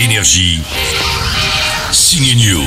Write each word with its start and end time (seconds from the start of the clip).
Énergie. 0.00 0.62
News. 2.18 2.64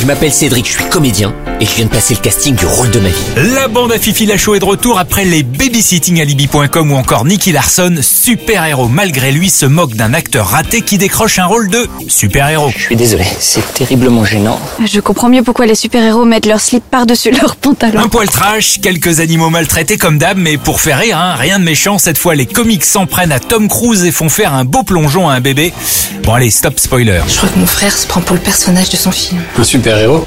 Je 0.00 0.06
m'appelle 0.06 0.32
Cédric, 0.32 0.66
je 0.66 0.72
suis 0.72 0.88
comédien 0.88 1.34
et 1.60 1.66
je 1.66 1.74
viens 1.74 1.84
de 1.84 1.90
passer 1.90 2.14
le 2.14 2.20
casting 2.20 2.54
du 2.54 2.64
rôle 2.64 2.90
de 2.90 2.98
ma 2.98 3.10
vie. 3.10 3.52
La 3.54 3.68
bande 3.68 3.92
à 3.92 3.98
Fifi 3.98 4.24
Lachaud 4.24 4.54
est 4.54 4.60
de 4.60 4.64
retour 4.64 4.98
après 4.98 5.26
les 5.26 5.42
babysitting 5.42 6.22
alibi.com 6.22 6.90
ou 6.90 6.94
encore 6.94 7.26
Nicky 7.26 7.52
Larson. 7.52 7.96
Super-héros 8.00 8.88
malgré 8.88 9.32
lui 9.32 9.50
se 9.50 9.66
moque 9.66 9.94
d'un 9.94 10.14
acteur 10.14 10.46
raté 10.46 10.80
qui 10.80 10.96
décroche 10.96 11.38
un 11.38 11.44
rôle 11.44 11.68
de 11.68 11.86
super-héros. 12.08 12.70
Je 12.74 12.82
suis 12.84 12.96
désolé, 12.96 13.26
c'est 13.38 13.74
terriblement 13.74 14.24
gênant. 14.24 14.58
Je 14.82 15.00
comprends 15.00 15.28
mieux 15.28 15.42
pourquoi 15.42 15.66
les 15.66 15.74
super-héros 15.74 16.24
mettent 16.24 16.46
leur 16.46 16.60
slip 16.60 16.84
par-dessus 16.90 17.32
leur 17.42 17.56
pantalon. 17.56 18.00
Un 18.00 18.08
poil 18.08 18.30
trash, 18.30 18.80
quelques 18.80 19.20
animaux 19.20 19.50
maltraités 19.50 19.98
comme 19.98 20.16
d'hab, 20.16 20.38
mais 20.38 20.56
pour 20.56 20.80
faire 20.80 21.00
rire, 21.00 21.18
hein, 21.18 21.34
rien 21.34 21.58
de 21.58 21.64
méchant. 21.64 21.98
Cette 21.98 22.16
fois, 22.16 22.34
les 22.34 22.46
comics 22.46 22.84
s'en 22.84 23.04
prennent 23.04 23.32
à 23.32 23.40
Tom 23.40 23.68
Cruise 23.68 24.04
et 24.06 24.10
font 24.12 24.30
faire 24.30 24.54
un 24.54 24.64
beau 24.64 24.84
plongeon 24.84 25.28
à 25.28 25.34
un 25.34 25.40
bébé. 25.40 25.74
Bon 26.22 26.32
allez, 26.32 26.50
stop 26.50 26.80
spoiler. 26.80 27.20
Je 27.28 27.36
crois 27.36 27.50
que 27.50 27.58
mon 27.58 27.66
frère 27.66 27.96
se 27.96 28.06
prend 28.06 28.22
pour 28.22 28.34
le 28.34 28.40
personnage 28.54 28.88
de 28.88 28.96
son 28.96 29.10
film. 29.10 29.42
Un 29.58 29.64
super-héros 29.64 30.24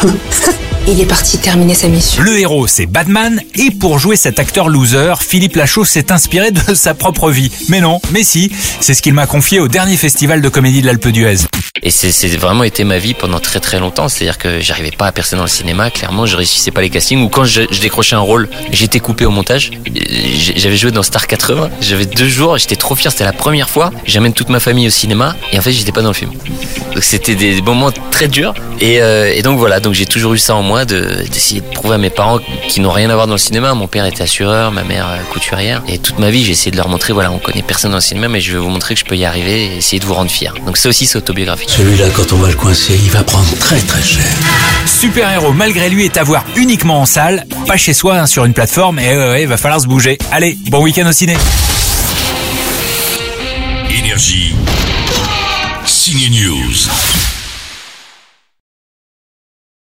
Il 0.86 1.00
est 1.00 1.06
parti 1.06 1.38
terminer 1.38 1.74
sa 1.74 1.88
mission. 1.88 2.22
Le 2.22 2.38
héros, 2.38 2.68
c'est 2.68 2.86
Batman, 2.86 3.40
et 3.56 3.72
pour 3.72 3.98
jouer 3.98 4.14
cet 4.14 4.38
acteur 4.38 4.68
loser, 4.68 5.14
Philippe 5.20 5.56
Lachaud 5.56 5.84
s'est 5.84 6.12
inspiré 6.12 6.52
de 6.52 6.74
sa 6.74 6.94
propre 6.94 7.32
vie. 7.32 7.50
Mais 7.70 7.80
non, 7.80 8.00
mais 8.12 8.22
si, 8.22 8.52
c'est 8.78 8.94
ce 8.94 9.02
qu'il 9.02 9.14
m'a 9.14 9.26
confié 9.26 9.58
au 9.58 9.66
dernier 9.66 9.96
festival 9.96 10.40
de 10.40 10.48
comédie 10.48 10.82
de 10.82 10.86
l'Alpe 10.86 11.08
d'Huez. 11.08 11.48
Et 11.84 11.90
c'est 11.90 12.26
vraiment 12.38 12.64
été 12.64 12.82
ma 12.82 12.98
vie 12.98 13.12
pendant 13.12 13.40
très 13.40 13.60
très 13.60 13.78
longtemps. 13.78 14.08
C'est-à-dire 14.08 14.38
que 14.38 14.60
j'arrivais 14.60 14.90
pas 14.90 15.06
à 15.06 15.12
percer 15.12 15.36
dans 15.36 15.42
le 15.42 15.48
cinéma. 15.48 15.90
Clairement, 15.90 16.24
je 16.24 16.34
réussissais 16.34 16.70
pas 16.70 16.80
les 16.80 16.88
castings. 16.88 17.22
Ou 17.22 17.28
quand 17.28 17.44
je, 17.44 17.60
décrochais 17.80 18.16
un 18.16 18.20
rôle, 18.20 18.48
j'étais 18.72 19.00
coupé 19.00 19.26
au 19.26 19.30
montage. 19.30 19.70
J'avais 20.56 20.78
joué 20.78 20.92
dans 20.92 21.02
Star 21.02 21.26
80. 21.26 21.68
J'avais 21.82 22.06
deux 22.06 22.28
jours. 22.28 22.56
J'étais 22.56 22.76
trop 22.76 22.94
fier. 22.94 23.12
C'était 23.12 23.24
la 23.24 23.34
première 23.34 23.68
fois. 23.68 23.92
J'amène 24.06 24.32
toute 24.32 24.48
ma 24.48 24.60
famille 24.60 24.86
au 24.86 24.90
cinéma. 24.90 25.36
Et 25.52 25.58
en 25.58 25.62
fait, 25.62 25.72
j'étais 25.72 25.92
pas 25.92 26.00
dans 26.00 26.08
le 26.08 26.14
film. 26.14 26.32
Donc 26.94 27.04
c'était 27.04 27.34
des 27.34 27.60
moments 27.60 27.92
très 28.10 28.28
durs. 28.28 28.54
Et, 28.80 29.00
euh, 29.00 29.32
et 29.34 29.42
donc 29.42 29.58
voilà. 29.58 29.80
Donc 29.80 29.94
j'ai 29.94 30.04
toujours 30.06 30.34
eu 30.34 30.38
ça 30.38 30.54
en 30.54 30.62
moi 30.62 30.84
de- 30.84 31.24
d'essayer 31.30 31.60
de 31.60 31.66
prouver 31.66 31.94
à 31.94 31.98
mes 31.98 32.10
parents 32.10 32.38
qui 32.68 32.80
n'ont 32.80 32.90
rien 32.90 33.08
à 33.10 33.14
voir 33.14 33.26
dans 33.26 33.34
le 33.34 33.38
cinéma. 33.38 33.72
Mon 33.74 33.86
père 33.86 34.04
était 34.04 34.22
assureur, 34.22 34.72
ma 34.72 34.82
mère 34.84 35.06
euh, 35.08 35.16
couturière. 35.32 35.82
Et 35.88 35.98
toute 35.98 36.18
ma 36.18 36.30
vie, 36.30 36.44
j'ai 36.44 36.52
essayé 36.52 36.70
de 36.70 36.76
leur 36.76 36.88
montrer 36.88 37.12
voilà, 37.12 37.30
on 37.30 37.38
connaît 37.38 37.62
personne 37.62 37.92
dans 37.92 37.98
le 37.98 38.02
cinéma, 38.02 38.28
mais 38.28 38.40
je 38.40 38.52
vais 38.52 38.58
vous 38.58 38.68
montrer 38.68 38.94
que 38.94 39.00
je 39.00 39.04
peux 39.04 39.16
y 39.16 39.24
arriver 39.24 39.66
et 39.66 39.76
essayer 39.78 40.00
de 40.00 40.04
vous 40.06 40.14
rendre 40.14 40.30
fier. 40.30 40.52
Donc 40.66 40.76
ça 40.76 40.88
aussi, 40.88 41.06
c'est 41.06 41.16
autobiographique. 41.18 41.70
Celui-là, 41.70 42.08
quand 42.14 42.32
on 42.32 42.36
va 42.36 42.48
le 42.48 42.54
coincer, 42.56 42.98
il 43.02 43.10
va 43.10 43.22
prendre 43.22 43.56
très 43.58 43.78
très 43.78 44.02
cher. 44.02 44.24
Super-héros 44.86 45.52
malgré 45.52 45.88
lui 45.88 46.04
est 46.04 46.16
à 46.16 46.22
voir 46.24 46.44
uniquement 46.56 47.00
en 47.00 47.06
salle, 47.06 47.46
pas 47.66 47.76
chez 47.76 47.94
soi 47.94 48.16
hein, 48.18 48.26
sur 48.26 48.44
une 48.44 48.52
plateforme, 48.54 48.98
et 48.98 49.08
ouais, 49.08 49.28
ouais, 49.30 49.42
il 49.42 49.48
va 49.48 49.56
falloir 49.56 49.80
se 49.80 49.86
bouger. 49.86 50.18
Allez, 50.32 50.58
bon 50.68 50.82
week-end 50.82 51.08
au 51.08 51.12
ciné. 51.12 51.36
Énergie. 53.90 54.54
Signe 55.86 56.30
News. 56.30 57.33